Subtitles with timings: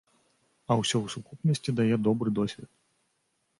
[0.69, 2.69] А ўсё ў сукупнасці дае добры досвед.